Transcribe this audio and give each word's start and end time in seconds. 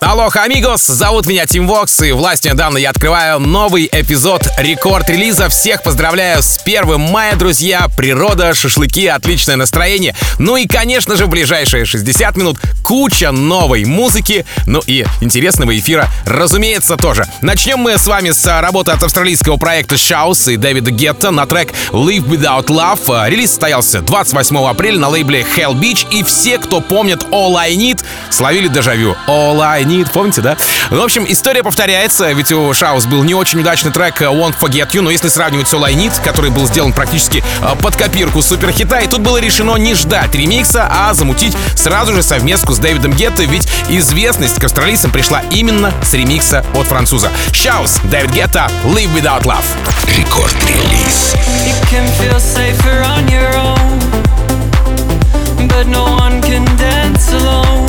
Алоха, 0.00 0.44
амигос! 0.44 0.86
Зовут 0.86 1.26
меня 1.26 1.44
Тим 1.46 1.66
Вокс, 1.66 2.00
и 2.00 2.12
властью 2.12 2.52
недавно 2.52 2.78
я 2.78 2.90
открываю 2.90 3.40
новый 3.40 3.88
эпизод 3.90 4.46
рекорд-релиза. 4.56 5.48
Всех 5.48 5.82
поздравляю 5.82 6.40
с 6.40 6.60
1 6.64 7.00
мая, 7.00 7.34
друзья! 7.34 7.88
Природа, 7.96 8.54
шашлыки, 8.54 9.08
отличное 9.08 9.56
настроение. 9.56 10.14
Ну 10.38 10.56
и, 10.56 10.68
конечно 10.68 11.16
же, 11.16 11.26
в 11.26 11.28
ближайшие 11.28 11.84
60 11.84 12.36
минут 12.36 12.58
куча 12.84 13.32
новой 13.32 13.84
музыки, 13.84 14.46
ну 14.66 14.80
и 14.86 15.04
интересного 15.20 15.76
эфира, 15.76 16.08
разумеется, 16.24 16.96
тоже. 16.96 17.26
Начнем 17.42 17.80
мы 17.80 17.98
с 17.98 18.06
вами 18.06 18.30
с 18.30 18.60
работы 18.60 18.92
от 18.92 19.02
австралийского 19.02 19.56
проекта 19.56 19.98
Шаус 19.98 20.46
и 20.46 20.56
Дэвида 20.56 20.92
Гетта 20.92 21.32
на 21.32 21.44
трек 21.44 21.72
Live 21.90 22.24
Without 22.24 22.66
Love. 22.66 23.28
Релиз 23.28 23.50
состоялся 23.50 24.00
28 24.00 24.56
апреля 24.58 25.00
на 25.00 25.08
лейбле 25.08 25.44
Hell 25.56 25.74
Beach, 25.74 26.06
и 26.12 26.22
все, 26.22 26.58
кто 26.58 26.80
помнит 26.80 27.24
All 27.32 27.56
I 27.56 27.74
Need, 27.74 28.04
словили 28.30 28.68
дежавю. 28.68 29.16
All 29.26 29.60
I 29.60 29.87
Need, 29.88 30.10
помните, 30.12 30.42
да? 30.42 30.56
В 30.90 31.00
общем, 31.00 31.24
история 31.28 31.62
повторяется, 31.62 32.30
ведь 32.32 32.52
у 32.52 32.72
Шаус 32.74 33.06
был 33.06 33.24
не 33.24 33.34
очень 33.34 33.60
удачный 33.60 33.90
трек 33.90 34.20
Won't 34.20 34.54
Forget 34.60 34.90
You, 34.92 35.00
но 35.00 35.10
если 35.10 35.28
сравнивать 35.28 35.68
с 35.68 35.74
All 35.74 35.84
I 35.84 35.94
Need, 35.94 36.22
который 36.22 36.50
был 36.50 36.66
сделан 36.66 36.92
практически 36.92 37.42
э, 37.62 37.76
под 37.80 37.96
копирку 37.96 38.42
суперхита, 38.42 38.98
и 38.98 39.06
тут 39.06 39.22
было 39.22 39.38
решено 39.38 39.76
не 39.76 39.94
ждать 39.94 40.34
ремикса, 40.34 40.86
а 40.90 41.14
замутить 41.14 41.56
сразу 41.74 42.12
же 42.12 42.22
совместку 42.22 42.74
с 42.74 42.78
Дэвидом 42.78 43.12
Гетто, 43.12 43.44
ведь 43.44 43.66
известность 43.88 44.60
к 44.60 44.64
австралийцам 44.64 45.10
пришла 45.10 45.42
именно 45.50 45.92
с 46.02 46.12
ремикса 46.12 46.64
от 46.74 46.86
француза. 46.86 47.30
Шаус, 47.52 47.98
Дэвид 48.04 48.30
Гетто, 48.32 48.70
Live 48.84 49.12
Without 49.14 49.42
Love. 49.44 49.64
Рекорд-релиз. 50.16 51.34
But 55.68 55.86
no 55.88 56.04
one 56.04 56.40
can 56.40 56.64
dance 56.76 57.32
alone. 57.32 57.87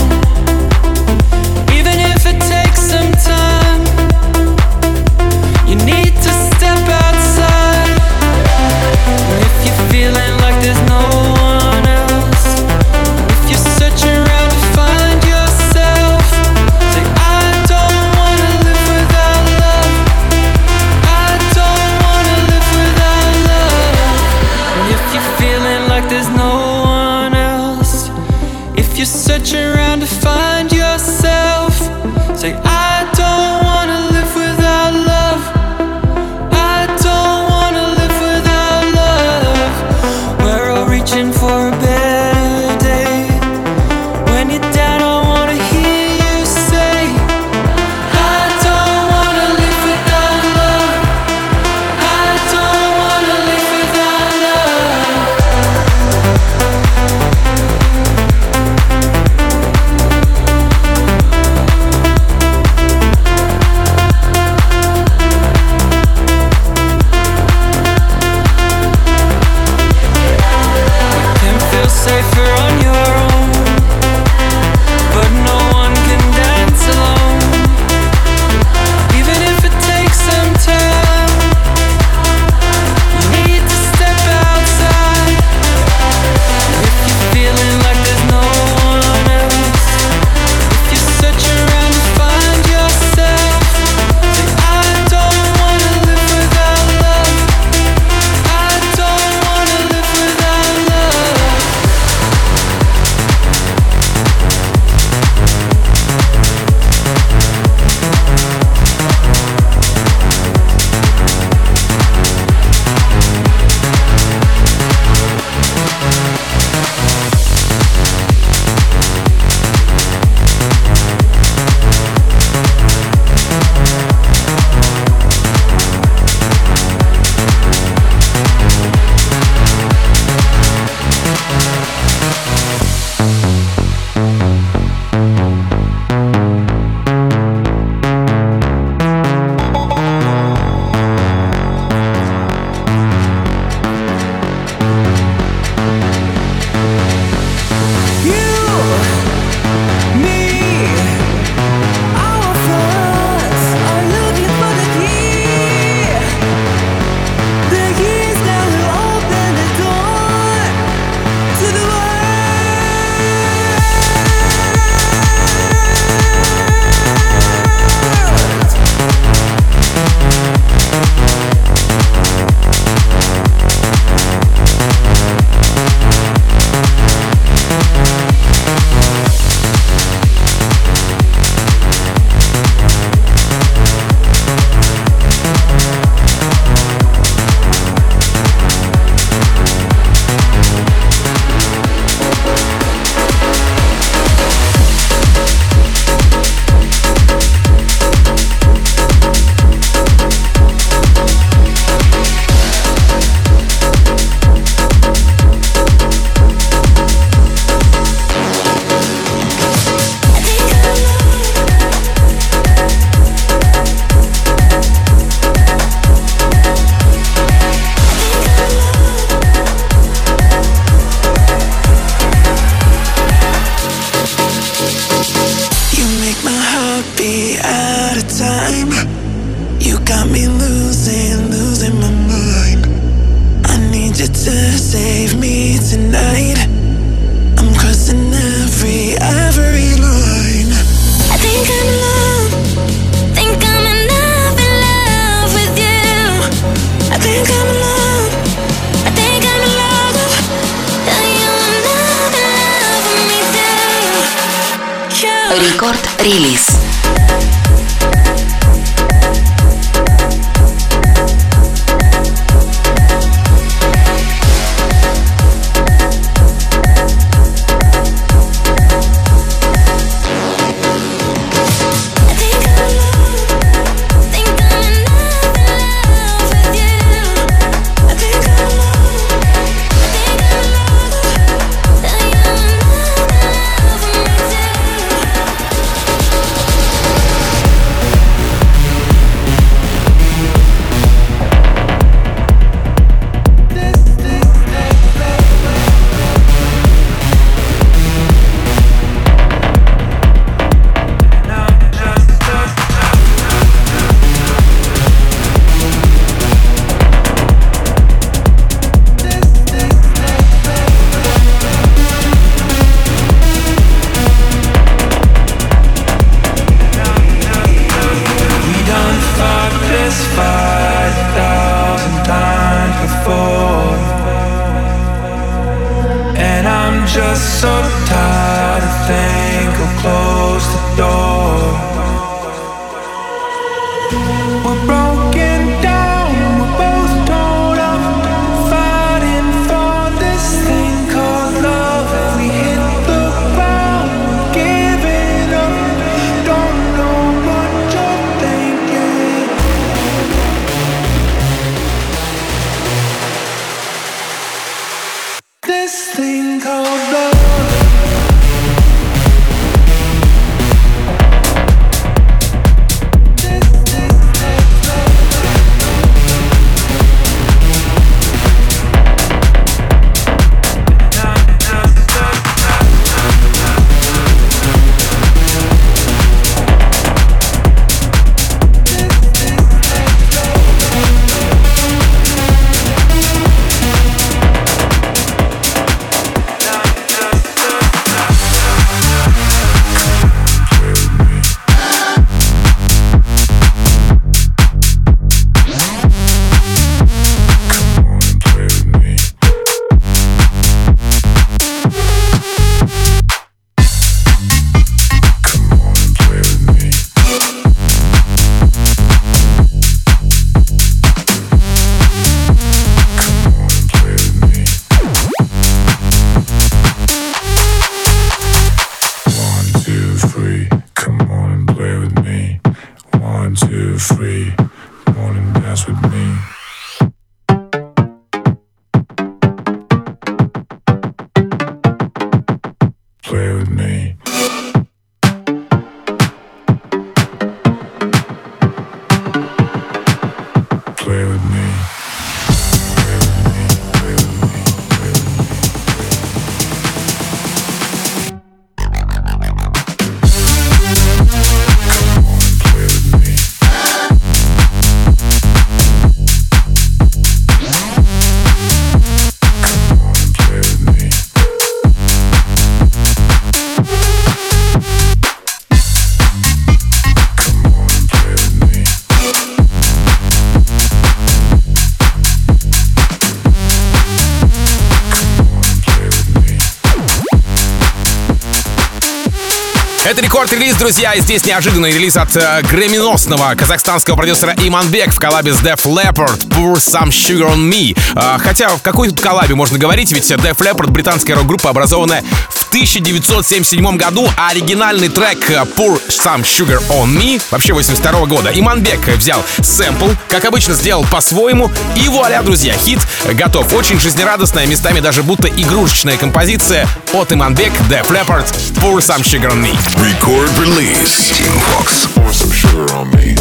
Рекорд-релиз, 480.60 480.75
друзья, 480.75 481.13
и 481.13 481.22
здесь 481.22 481.46
неожиданный 481.46 481.92
релиз 481.92 482.18
от 482.18 482.36
э, 482.36 482.62
греминосного 482.63 483.56
казахстанского 483.56 484.16
продюсера 484.16 484.54
Иманбек 484.58 485.13
в 485.13 485.20
коллабе 485.20 485.54
с 485.54 485.62
Def 485.62 485.86
Leppard 485.86 486.48
«Pour 486.50 486.75
Some 486.75 487.10
Sugar 487.10 487.54
On 487.54 487.70
Me». 487.70 487.98
Э, 488.16 488.38
хотя 488.39 488.70
в 488.70 488.82
какой 488.82 489.08
тут 489.08 489.22
коллабе 489.22 489.56
можно 489.56 489.78
говорить, 489.78 490.12
ведь 490.12 490.30
Def 490.30 490.58
Leppard— 490.58 490.88
британская 490.92 491.36
рок-группа, 491.36 491.70
образованная 491.70 492.24
в 492.50 492.59
1977 492.70 493.98
году, 493.98 494.28
оригинальный 494.38 495.10
трек 495.10 495.40
«Pour 495.76 496.02
Some 496.08 496.44
Sugar 496.44 496.82
On 496.90 497.08
Me» 497.08 497.42
вообще 497.52 497.74
82 497.74 498.26
года. 498.26 498.52
Иманбек 498.54 499.08
взял 499.18 499.44
сэмпл, 499.62 500.10
как 500.28 500.46
обычно, 500.46 500.74
сделал 500.74 501.06
по-своему, 501.06 501.72
и 501.96 502.08
вуаля, 502.08 502.42
друзья, 502.42 502.74
хит 502.74 503.00
готов. 503.34 503.74
Очень 503.74 504.00
жизнерадостная, 504.00 504.66
местами 504.68 505.00
даже 505.00 505.24
будто 505.24 505.48
игрушечная 505.48 506.18
композиция 506.18 506.88
от 507.14 507.32
Иманбек, 507.32 507.74
Def 507.90 508.10
Leppard 508.12 508.46
«Pour 508.76 509.00
Some 509.00 509.24
Sugar 509.24 509.52
On 509.52 509.62
Me». 509.62 509.72
Record 509.98 510.50
release. 510.60 511.32
Team 511.38 511.60
Fox. 511.72 512.08
Pour 512.16 512.34
some 512.34 512.52
sugar 512.52 512.86
on 512.94 513.10
me. 513.12 513.36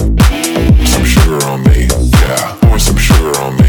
Some 0.87 1.05
sugar 1.05 1.45
on 1.47 1.63
me. 1.65 1.89
Yeah. 2.21 2.55
Pour 2.61 2.79
some 2.79 2.97
sugar 2.97 3.33
on 3.41 3.57
me. 3.57 3.68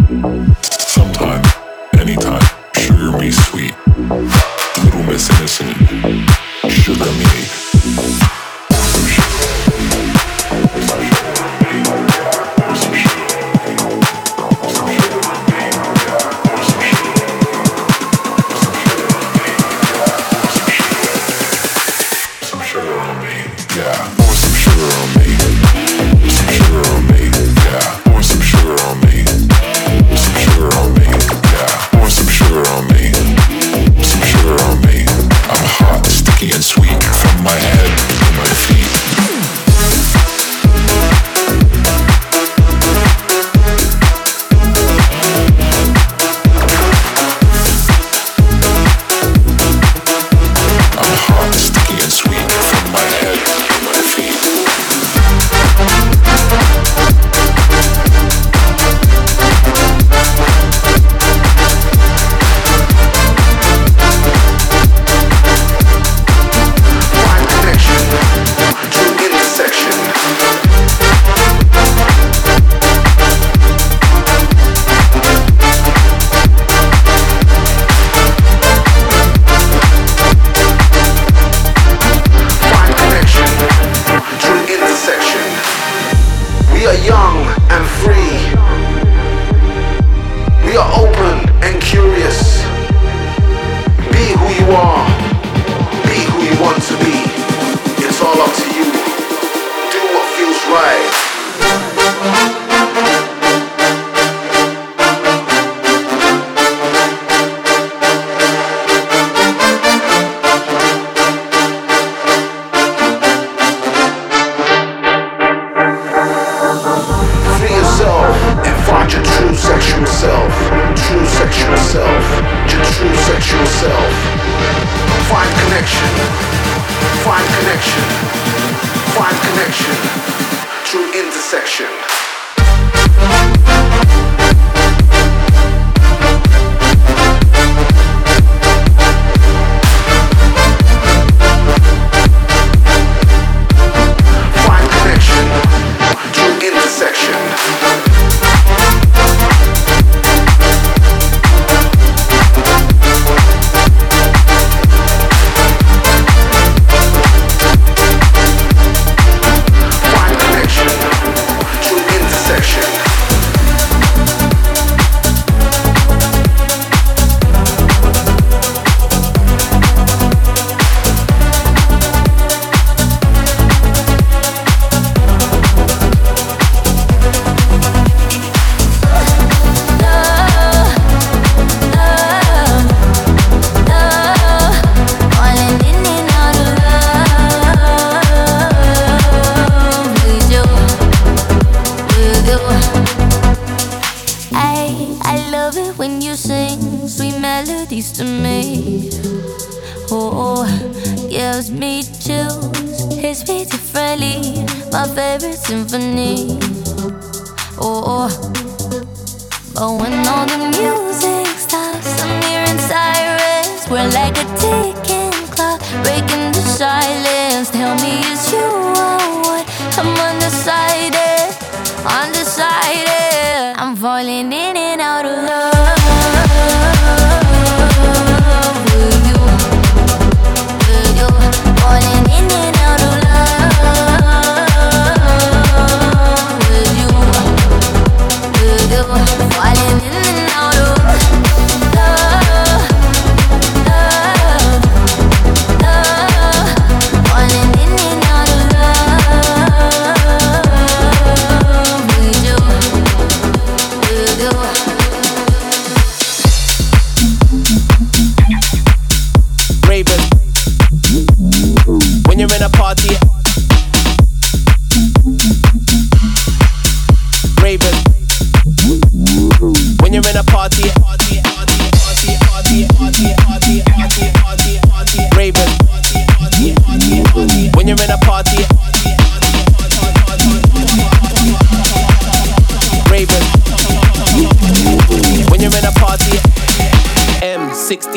life. 0.00 0.57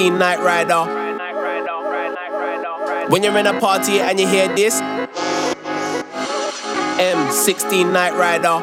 16 0.02 0.18
Night 0.18 0.40
Rider. 0.40 0.82
When 3.08 3.22
you're 3.22 3.38
in 3.38 3.46
a 3.46 3.60
party 3.60 4.00
and 4.00 4.20
you 4.20 4.28
hear 4.28 4.48
this, 4.48 4.82
M16 6.98 7.94
Night 7.94 8.14
Rider. 8.18 8.58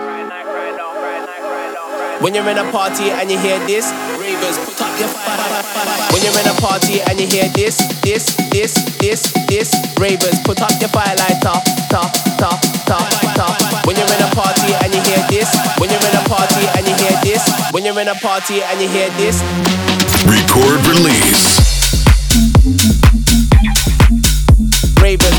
When 2.21 2.35
you're 2.35 2.49
in 2.49 2.59
a 2.59 2.69
party 2.73 3.11
and 3.11 3.31
you 3.31 3.39
hear 3.39 3.61
this, 3.69 3.87
put 4.39 4.81
up 4.81 4.99
your 4.99 5.09
fire. 5.09 6.13
When 6.13 6.23
you're 6.23 6.39
in 6.39 6.47
a 6.47 6.55
party 6.61 7.01
and 7.03 7.21
you 7.21 7.27
hear 7.27 7.49
this, 7.55 7.77
this, 8.03 8.35
this, 8.51 8.75
this, 8.99 9.33
this, 9.49 9.75
ravers 9.99 10.39
put 10.45 10.61
up 10.63 10.71
your 10.81 10.91
firelighter, 10.91 11.59
ta, 11.91 12.03
ta, 12.39 12.51
ta, 12.87 12.99
ta. 13.35 13.83
When 13.85 13.97
you're 13.97 14.07
in 14.07 14.23
a 14.23 14.31
party 14.35 14.73
and 14.85 14.95
you 14.95 15.01
hear 15.03 15.23
this, 15.29 15.51
when 15.79 15.91
you're 15.91 15.99
in 16.01 16.17
a 16.17 16.25
party 16.29 16.65
and 16.77 16.87
you 16.87 16.95
hear 16.95 17.17
this, 17.23 17.43
when 17.73 17.85
you're 17.85 17.99
in 18.01 18.09
a 18.09 18.15
party 18.15 18.63
and 18.63 18.81
you 18.81 18.89
hear 18.89 19.11
this, 19.19 19.43
Record 20.27 20.87
release. 20.87 21.59
ravers. 25.03 25.35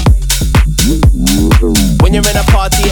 When 2.02 2.14
you're 2.14 2.28
in 2.28 2.38
a 2.38 2.44
party, 2.52 2.90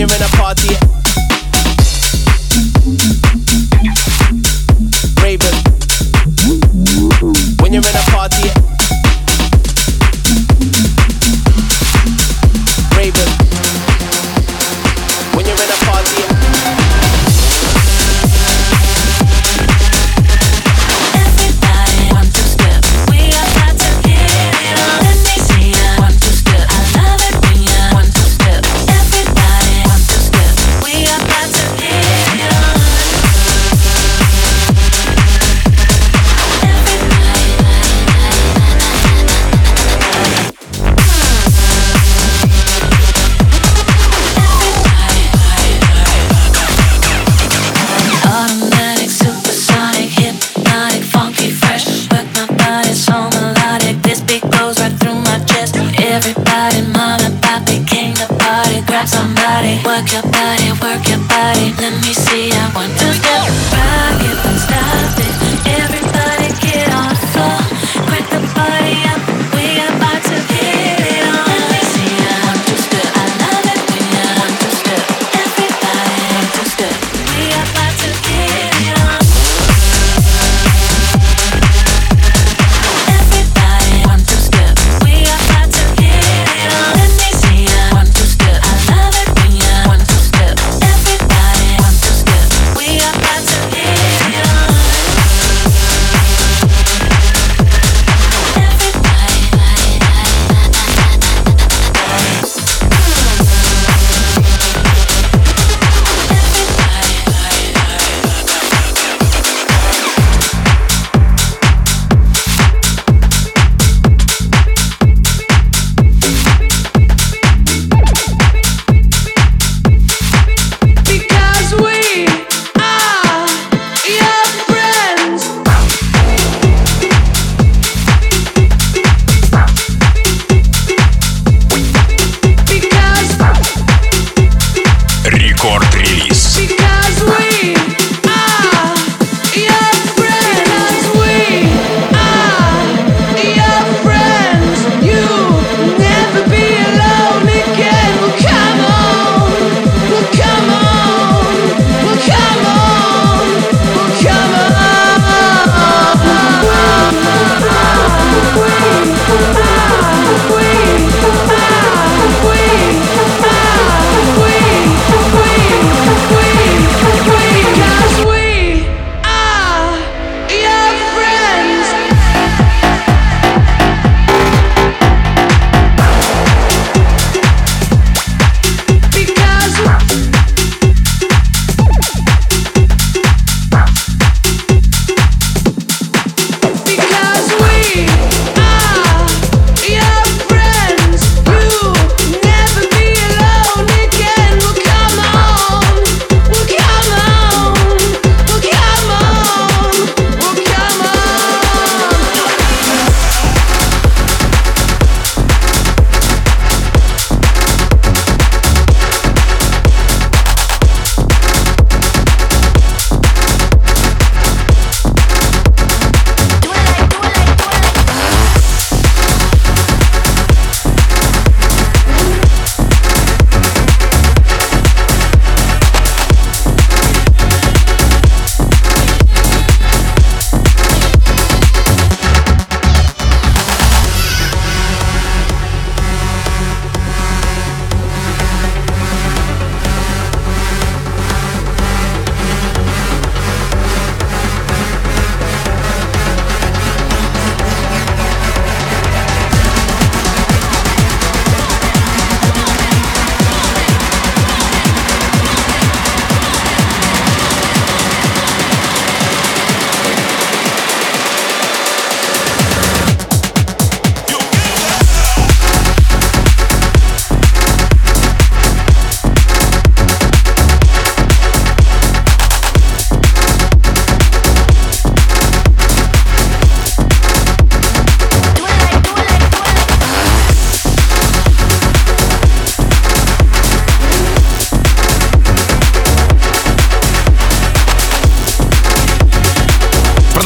You're 0.00 0.08
in 0.08 0.22
a 0.22 0.28
party, 0.28 0.89
Work 59.84 60.12
your 60.12 60.22
body, 60.22 60.70
work 60.82 61.08
your 61.08 61.18
body. 61.28 61.89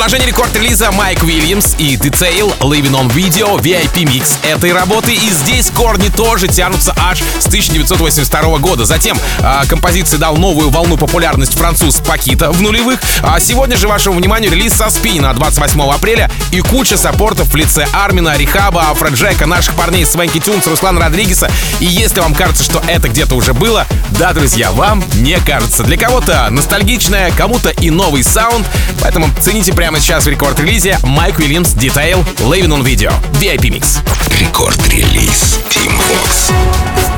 Продолжение 0.05 0.33
рекорд-релиза 0.33 0.93
Майк 0.93 1.23
Уильямс 1.23 1.77
и 1.79 1.97
Detail 1.97 2.55
Living 2.59 2.93
on 2.93 3.09
Video 3.09 3.59
VIP 3.59 4.05
микс 4.05 4.39
этой 4.43 4.71
работы. 4.75 5.15
И 5.15 5.31
здесь 5.31 5.71
корни 5.71 6.11
тоже 6.11 6.47
тянутся 6.47 6.95
аж 6.99 7.21
с 7.39 7.47
1982 7.47 8.59
года. 8.59 8.85
Затем 8.85 9.17
э, 9.39 9.63
композиции 9.67 10.19
дал 10.19 10.37
новую 10.37 10.69
волну 10.69 10.99
популярность 10.99 11.57
француз 11.57 11.97
Пакита 12.07 12.53
в 12.53 12.61
нулевых. 12.61 13.01
А 13.23 13.41
сегодня 13.41 13.79
же 13.79 13.89
вашему 13.89 14.17
вниманию 14.17 14.53
релиз 14.53 14.75
со 14.75 14.91
спина 14.91 15.33
28 15.33 15.81
апреля 15.81 16.31
и 16.53 16.61
куча 16.61 16.99
саппортов 16.99 17.49
в 17.49 17.57
лице 17.57 17.89
Армина, 17.95 18.37
Рихаба, 18.37 18.91
Афра 18.91 19.09
Джека, 19.09 19.47
наших 19.47 19.75
парней 19.75 20.05
Свенки 20.05 20.39
Тюнс, 20.39 20.67
Руслана 20.67 21.01
Родригеса. 21.01 21.51
И 21.81 21.87
если 21.87 22.21
вам 22.21 22.35
кажется, 22.35 22.63
что 22.63 22.83
это 22.89 23.09
где-то 23.09 23.37
уже 23.37 23.55
было, 23.55 23.87
да, 24.19 24.35
друзья, 24.35 24.71
вам 24.71 25.03
не 25.15 25.39
кажется. 25.41 25.83
Для 25.83 25.97
кого-то 25.97 26.49
ностальгичное, 26.51 27.31
кому-то 27.31 27.71
и 27.71 27.89
новый 27.89 28.23
саунд. 28.23 28.67
Поэтому 29.01 29.29
цените 29.41 29.73
прямо 29.73 29.94
сейчас 30.01 30.25
в 30.25 30.29
рекорд-релизе 30.29 30.99
Майк 31.03 31.39
Уильямс 31.39 31.75
Detail 31.75 32.25
Living 32.39 32.69
on 32.69 32.83
Video 32.83 33.13
VIP 33.35 33.71
Mix. 33.71 33.99
Рекорд-релиз 34.41 35.61
Team 35.71 35.93
Vox. 36.11 37.14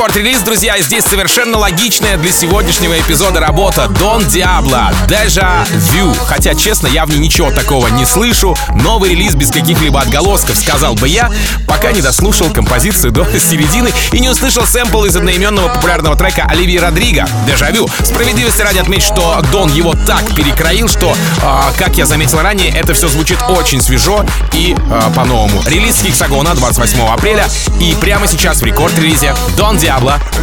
Рекорд-релиз, 0.00 0.40
друзья, 0.40 0.76
и 0.76 0.82
здесь 0.82 1.04
совершенно 1.04 1.58
логичная 1.58 2.16
для 2.16 2.32
сегодняшнего 2.32 2.98
эпизода 2.98 3.38
работа 3.38 3.86
Дон 3.86 4.24
Диабло, 4.24 4.90
Deja 5.06 5.66
Vu. 5.72 6.16
Хотя, 6.24 6.54
честно, 6.54 6.86
я 6.86 7.04
в 7.04 7.10
ней 7.10 7.18
ничего 7.18 7.50
такого 7.50 7.86
не 7.88 8.06
слышу. 8.06 8.56
Новый 8.70 9.10
релиз 9.10 9.34
без 9.34 9.50
каких-либо 9.50 10.00
отголосков, 10.00 10.56
сказал 10.56 10.94
бы 10.94 11.06
я, 11.06 11.30
пока 11.68 11.92
не 11.92 12.00
дослушал 12.00 12.48
композицию 12.48 13.12
до 13.12 13.26
середины 13.38 13.90
и 14.12 14.20
не 14.20 14.30
услышал 14.30 14.64
сэмпл 14.64 15.04
из 15.04 15.16
одноименного 15.16 15.68
популярного 15.68 16.16
трека 16.16 16.46
Оливии 16.48 16.78
Родриго 16.78 17.26
«Deja 17.46 17.70
Vu». 17.70 17.90
Справедливости 18.02 18.62
ради 18.62 18.78
отметить, 18.78 19.04
что 19.04 19.42
Дон 19.52 19.70
его 19.70 19.94
так 20.06 20.34
перекроил, 20.34 20.88
что, 20.88 21.14
э, 21.42 21.78
как 21.78 21.98
я 21.98 22.06
заметил 22.06 22.40
ранее, 22.40 22.70
это 22.70 22.94
все 22.94 23.08
звучит 23.08 23.38
очень 23.50 23.82
свежо 23.82 24.24
и 24.54 24.74
э, 24.74 25.00
по-новому. 25.14 25.62
Релиз 25.66 26.00
Хиксагона 26.00 26.54
28 26.54 27.06
апреля 27.06 27.46
и 27.78 27.94
прямо 28.00 28.26
сейчас 28.26 28.62
в 28.62 28.64
рекорд-релизе 28.64 29.34
Дон 29.58 29.76
Диабло 29.76 29.89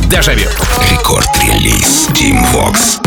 «Дежавю». 0.09 0.49
Рекорд-релиз 0.91 2.09
Team 2.13 2.43
Vox. 2.51 2.99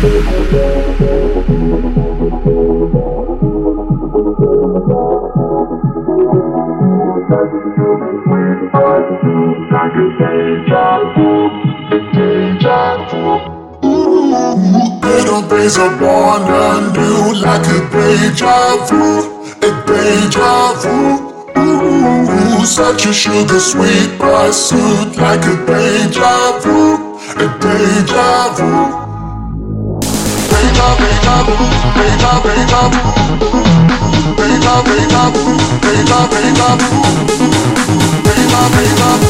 Little 0.00 0.87
A 9.88 9.90
deja 9.90 11.00
vu, 11.16 11.48
a 11.88 11.98
deja 12.12 12.80
vu, 13.08 13.40
ooh. 13.82 15.08
It'll 15.16 15.42
are 15.80 15.96
born 15.96 16.42
anew 16.44 17.32
like 17.40 17.66
a 17.66 17.80
deja 17.88 18.76
vu, 18.84 19.02
a 19.62 19.70
deja 19.86 20.74
vu. 20.82 20.96
Ooh, 21.56 22.66
such 22.66 23.06
a 23.06 23.12
sugar 23.14 23.58
sweet 23.58 24.18
pursuit 24.18 25.16
like 25.16 25.46
a 25.46 25.56
deja 25.64 26.60
vu, 26.60 26.78
a 27.36 27.48
deja 27.58 28.52
vu. 28.56 28.70
Deja, 30.52 30.88
deja 31.00 31.36
vu, 31.46 31.56
deja, 31.96 32.32
deja 32.44 32.82
vu. 32.92 33.00
Deja, 34.36 34.82
deja 34.84 35.24
vu, 35.32 35.56
deja, 35.80 36.20
deja 36.28 36.76
vu. 36.76 36.98
Deja, 38.24 38.62
deja 38.74 39.08
vu. 39.16 39.27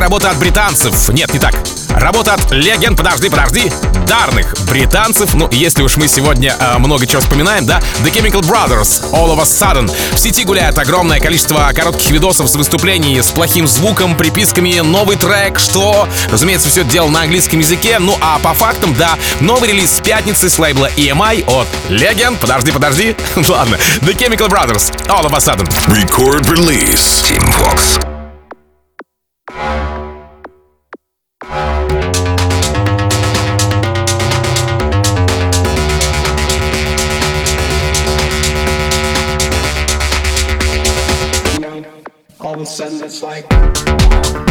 Работа 0.00 0.30
от 0.30 0.38
британцев. 0.38 1.10
Нет, 1.10 1.30
не 1.34 1.38
так. 1.38 1.54
Работа 1.90 2.32
от 2.32 2.50
легенд, 2.52 2.96
подожди, 2.96 3.28
подожди, 3.28 3.70
дарных 4.06 4.54
британцев. 4.66 5.34
Ну, 5.34 5.46
если 5.52 5.82
уж 5.82 5.98
мы 5.98 6.08
сегодня 6.08 6.56
э, 6.58 6.78
много 6.78 7.06
чего 7.06 7.20
вспоминаем, 7.20 7.66
да? 7.66 7.82
The 8.02 8.10
Chemical 8.10 8.40
Brothers, 8.40 9.12
All 9.12 9.28
of 9.28 9.38
a 9.38 9.42
Sudden. 9.42 9.92
В 10.14 10.18
сети 10.18 10.44
гуляет 10.44 10.78
огромное 10.78 11.20
количество 11.20 11.70
коротких 11.74 12.10
видосов 12.12 12.48
с 12.48 12.54
выступлений, 12.54 13.20
с 13.20 13.26
плохим 13.26 13.68
звуком, 13.68 14.16
приписками, 14.16 14.80
новый 14.80 15.16
трек, 15.16 15.58
что... 15.58 16.08
Разумеется, 16.30 16.70
все 16.70 16.80
это 16.80 16.90
дело 16.90 17.10
на 17.10 17.20
английском 17.20 17.58
языке. 17.58 17.98
Ну, 17.98 18.16
а 18.22 18.38
по 18.38 18.54
фактам, 18.54 18.94
да, 18.94 19.18
новый 19.40 19.68
релиз 19.68 19.96
с 19.96 20.00
пятницы 20.00 20.48
с 20.48 20.58
лейбла 20.58 20.88
EMI 20.96 21.44
от 21.44 21.68
Legend. 21.90 22.38
Подожди, 22.40 22.72
подожди. 22.72 23.16
Ладно. 23.48 23.76
The 24.00 24.16
Chemical 24.16 24.48
Brothers, 24.48 24.90
All 25.08 25.26
of 25.26 25.34
a 25.34 25.40
Sudden. 25.40 25.68
Record 25.88 26.48
Release. 26.48 27.22
Team 27.28 27.44
Fox. 27.52 28.09
sudden 42.80 43.04
it's 43.04 43.22
like 43.22 44.49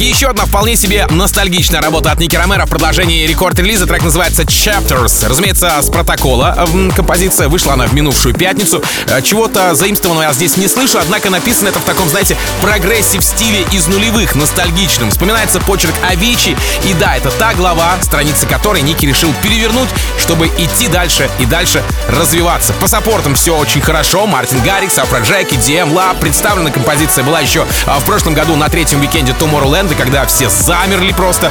еще 0.00 0.28
одна 0.28 0.46
вполне 0.46 0.76
себе 0.76 1.06
ностальгичная 1.10 1.80
работа 1.80 2.12
от 2.12 2.20
Ники 2.20 2.36
Ромеро 2.36 2.66
в 2.66 2.70
продолжении 2.70 3.26
Record 3.26 3.50
Release 3.50 3.78
а. 3.78 3.86
Трек 3.86 4.02
называется 4.02 4.42
Chapters. 4.42 5.28
Разумеется, 5.28 5.80
с 5.80 5.88
протокола. 5.90 6.66
Композиция 6.96 7.48
вышла 7.48 7.74
она 7.74 7.86
в 7.86 7.94
минувшую 7.94 8.34
пятницу. 8.34 8.82
Э, 9.06 9.22
чего-то 9.22 9.74
заимствованного 9.74 10.24
я 10.24 10.32
здесь 10.32 10.56
не 10.56 10.68
слышу, 10.68 10.98
однако 10.98 11.30
написано 11.30 11.68
это 11.68 11.78
в 11.78 11.84
таком, 11.84 12.08
знаете, 12.08 12.36
progressive 12.60 13.22
стиле 13.24 13.64
из 13.72 13.86
нулевых, 13.86 14.34
ностальгичным. 14.34 15.10
Вспоминается 15.10 15.60
почерк 15.60 15.94
Авичи. 16.08 16.56
И 16.84 16.94
да, 16.94 17.16
это 17.16 17.30
та 17.30 17.54
глава, 17.54 17.96
страницы 18.02 18.46
которой 18.46 18.82
Ники 18.82 19.06
решил 19.06 19.32
перевернуть, 19.42 19.88
чтобы 20.18 20.48
идти 20.58 20.88
дальше 20.88 21.30
и 21.38 21.46
дальше 21.46 21.82
развиваться. 22.08 22.72
По 22.74 22.88
саппортам 22.88 23.34
все 23.34 23.56
очень 23.56 23.80
хорошо. 23.80 24.26
Мартин 24.26 24.60
Гаррикс, 24.62 24.98
Афроджек, 24.98 25.52
DM 25.52 25.92
Lab. 25.92 26.18
Представлена 26.20 26.70
композиция 26.70 27.24
была 27.24 27.40
еще 27.40 27.66
а, 27.86 27.98
в 27.98 28.04
прошлом 28.04 28.34
году 28.34 28.56
на 28.56 28.68
третьем 28.68 29.00
викенде 29.00 29.32
Tomorrowland, 29.32 29.91
минуты, 29.92 29.94
когда 29.94 30.26
все 30.26 30.48
замерли 30.48 31.12
просто. 31.12 31.50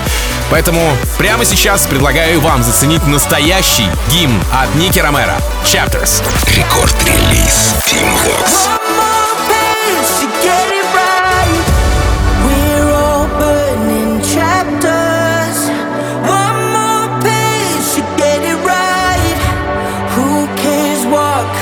Поэтому 0.49 0.81
прямо 1.17 1.45
сейчас 1.45 1.85
предлагаю 1.87 2.41
вам 2.41 2.63
заценить 2.63 3.05
настоящий 3.07 3.87
гимн 4.09 4.41
от 4.51 4.73
Ники 4.75 4.99
Ромеро. 4.99 5.35
Chapters. 5.65 6.23
Рекорд-релиз 6.55 7.75
Team 7.85 8.07
Vox. 8.25 8.69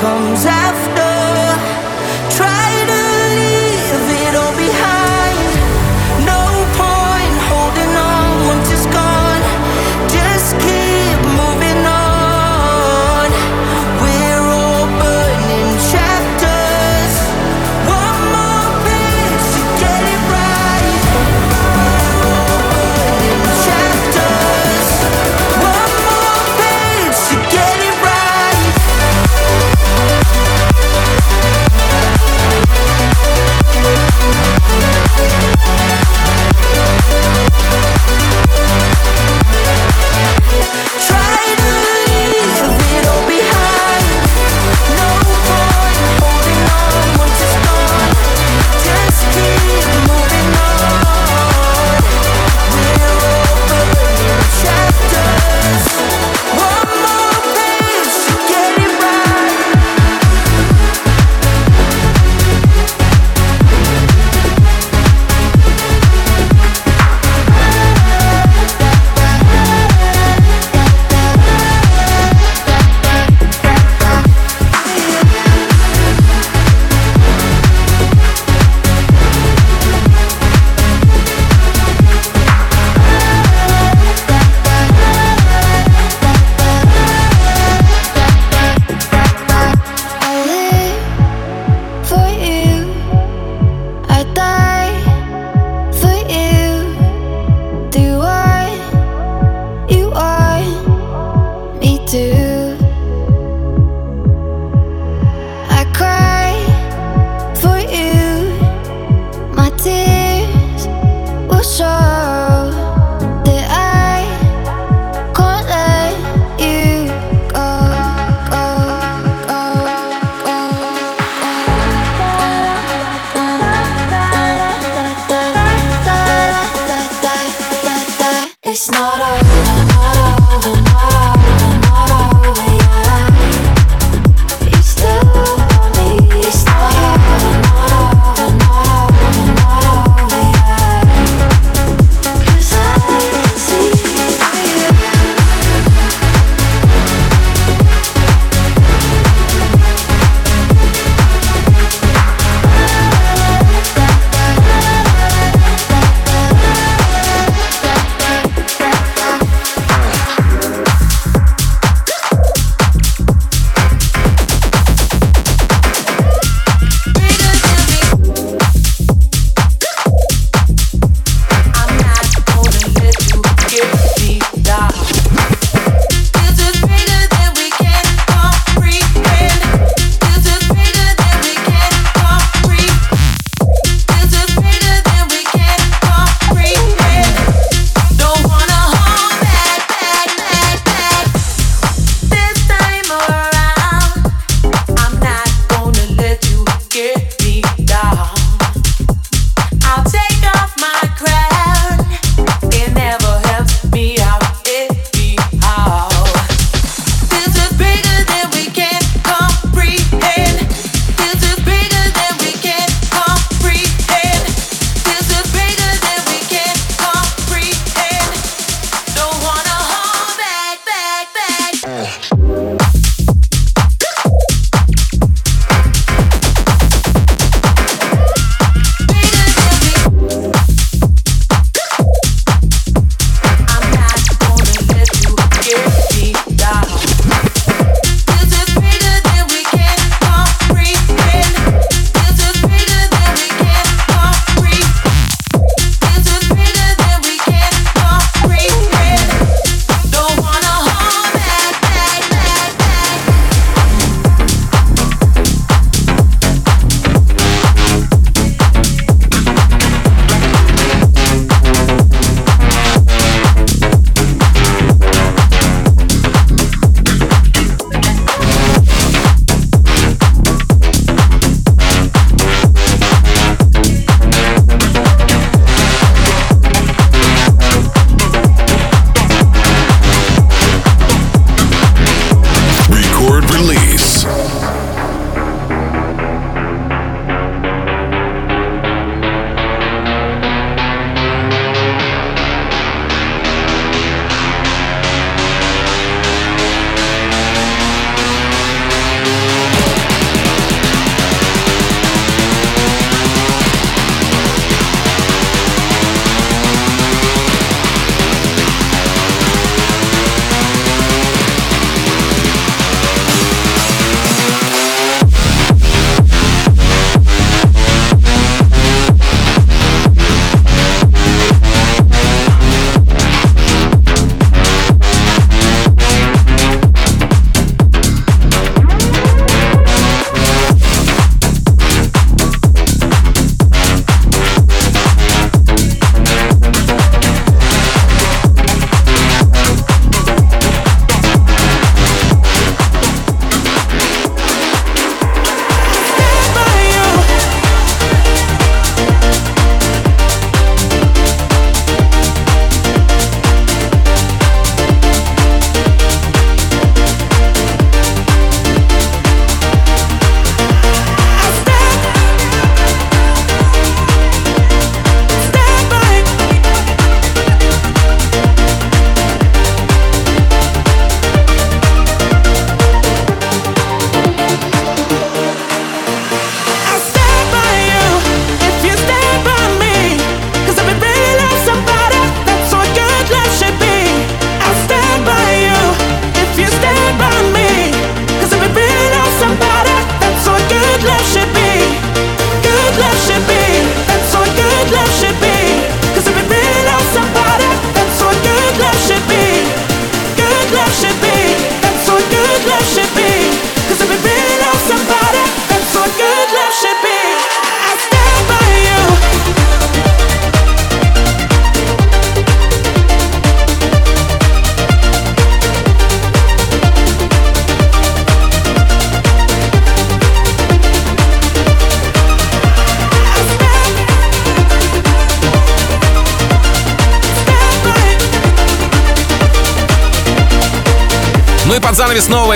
comes 0.02 0.46
after 0.46 1.09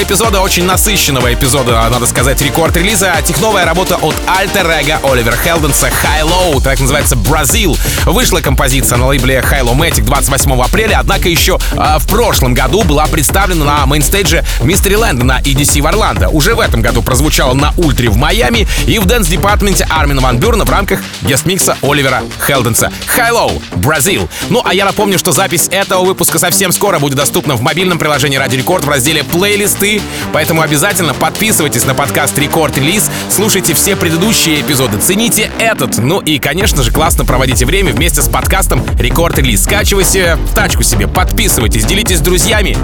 эпизода, 0.03 0.41
очень 0.41 0.65
насыщенного 0.65 1.33
эпизода, 1.33 1.87
надо 1.89 2.05
сказать, 2.07 2.41
Record 2.41 2.70
Release 2.70 3.03
а, 3.03 3.13
техновая 3.25 3.65
работа 3.65 3.95
от 3.95 4.13
Альтер 4.27 4.69
Эго 4.69 4.99
Оливера 5.03 5.35
Хелденса 5.35 5.87
HI-LO, 5.87 6.61
так 6.61 6.79
называется 6.79 7.15
Brazil. 7.15 7.77
Вышла 8.05 8.41
композиция 8.41 8.97
на 8.97 9.07
лейбле 9.07 9.35
Hilomatik 9.39 10.01
28 10.01 10.61
апреля, 10.61 10.97
однако 10.99 11.29
еще 11.29 11.57
э, 11.71 11.97
в 11.99 12.07
прошлом 12.07 12.53
году 12.53 12.83
была 12.83 13.07
представлена 13.07 13.63
на 13.63 13.85
mainstage 13.85 14.43
е 14.59 14.95
Mysteryland 14.95 15.23
на 15.23 15.39
EDC 15.39 15.81
в 15.81 15.87
Орландо. 15.87 16.27
Уже 16.29 16.53
в 16.53 16.59
этом 16.59 16.81
году 16.81 17.01
прозвучала 17.01 17.53
на 17.53 17.73
Ультре 17.77 18.09
в 18.09 18.17
Майами 18.17 18.67
и 18.85 18.99
в 18.99 19.05
Dance 19.05 19.31
Department 19.31 19.82
е 19.82 19.87
Армина 19.89 20.21
Ван 20.21 20.37
Бюрна 20.37 20.65
в 20.65 20.69
рамках 20.69 20.99
guest 21.21 21.52
mix 21.52 21.71
а 21.71 21.77
Оливера 21.81 22.23
Хелденса. 22.45 22.91
HI-LO, 23.17 23.61
Brazil. 23.75 24.29
Ну 24.49 24.61
а 24.65 24.73
я 24.73 24.85
напомню, 24.85 25.17
что 25.17 25.31
запись 25.31 25.69
этого 25.71 26.03
выпуска 26.03 26.39
совсем 26.39 26.71
скоро 26.73 26.99
будет 26.99 27.15
доступна 27.15 27.55
в 27.55 27.61
мобильном 27.61 27.99
приложении 27.99 28.37
Радио 28.37 28.57
Рекорд 28.57 28.83
в 28.83 28.89
разделе 28.89 29.23
плейлисты, 29.23 29.92
поэтому 30.31 30.61
обязательно 30.61 31.13
подписывайтесь 31.13 31.85
на 31.85 31.93
подкаст 31.93 32.37
Record 32.37 32.77
Release, 32.77 33.09
слушайте 33.29 33.73
все 33.73 33.95
предыдущие 33.95 34.61
эпизоды, 34.61 34.97
цените 34.97 35.51
этот, 35.59 35.97
ну 35.97 36.19
и, 36.19 36.39
конечно 36.39 36.83
же, 36.83 36.91
классно 36.91 37.25
проводите 37.25 37.65
время 37.65 37.93
вместе 37.93 38.21
с 38.21 38.27
подкастом 38.27 38.83
Record 38.99 39.37
Release. 39.37 39.63
Скачивайте 39.63 40.35
в 40.35 40.53
тачку 40.53 40.83
себе, 40.83 41.07
подписывайтесь, 41.07 41.85
делитесь 41.85 42.17
с 42.17 42.21
друзьями. 42.21 42.77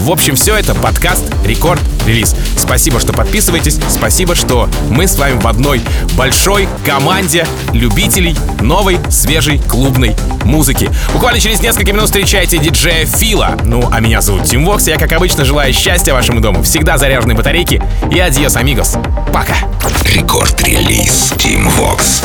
В 0.00 0.10
общем, 0.10 0.36
все 0.36 0.54
это 0.54 0.74
подкаст 0.74 1.24
Record 1.44 1.80
Release. 2.06 2.34
Спасибо, 2.56 3.00
что 3.00 3.12
подписываетесь, 3.12 3.78
спасибо, 3.88 4.34
что 4.34 4.68
мы 4.90 5.08
с 5.08 5.16
вами 5.16 5.38
в 5.40 5.46
одной 5.46 5.80
большой 6.16 6.68
команде 6.84 7.46
любителей 7.72 8.36
новой, 8.60 8.98
свежей 9.10 9.58
клубной 9.58 10.14
музыки. 10.44 10.90
Буквально 11.12 11.40
через 11.40 11.60
несколько 11.60 11.92
минут 11.92 12.06
встречайте 12.06 12.58
диджея 12.58 13.04
Фила. 13.06 13.56
Ну, 13.64 13.88
а 13.90 14.00
меня 14.00 14.20
зовут 14.20 14.44
Тим 14.44 14.64
Вокс. 14.64 14.86
Я, 14.86 14.96
как 14.96 15.12
обычно, 15.12 15.44
желаю 15.44 15.72
счастья 15.72 16.12
вашему 16.36 16.40
дому. 16.40 16.62
Всегда 16.62 16.98
заряженные 16.98 17.36
батарейки 17.36 17.82
и 18.10 18.18
адьос, 18.18 18.56
амигос. 18.56 18.96
Пока. 19.32 19.56
Рекорд-релиз 20.04 21.32
Team 21.36 21.66
Vox. 21.78 22.22